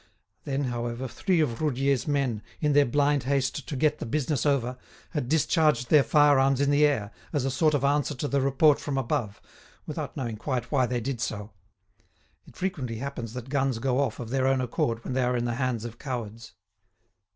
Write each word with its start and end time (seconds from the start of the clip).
Then, 0.45 0.63
however, 0.63 1.07
three 1.07 1.41
of 1.41 1.61
Roudier's 1.61 2.07
men, 2.07 2.41
in 2.59 2.73
their 2.73 2.87
blind 2.87 3.25
haste 3.25 3.67
to 3.67 3.75
get 3.75 3.99
the 3.99 4.05
business 4.07 4.47
over, 4.47 4.79
had 5.11 5.29
discharged 5.29 5.91
their 5.91 6.01
firearms 6.01 6.59
in 6.59 6.71
the 6.71 6.87
air, 6.87 7.11
as 7.31 7.45
a 7.45 7.51
sort 7.51 7.75
of 7.75 7.83
answer 7.83 8.15
to 8.15 8.27
the 8.27 8.41
report 8.41 8.79
from 8.79 8.97
above, 8.97 9.39
without 9.85 10.17
knowing 10.17 10.37
quite 10.37 10.71
why 10.71 10.87
they 10.87 11.01
did 11.01 11.21
so. 11.21 11.51
It 12.47 12.55
frequently 12.55 12.95
happens 12.97 13.33
that 13.33 13.49
guns 13.49 13.77
go 13.77 13.99
off 13.99 14.19
of 14.19 14.31
their 14.31 14.47
own 14.47 14.59
accord 14.59 15.03
when 15.03 15.13
they 15.13 15.21
are 15.21 15.37
in 15.37 15.45
the 15.45 15.53
hands 15.61 15.85
of 15.85 15.99
cowards. 15.99 16.53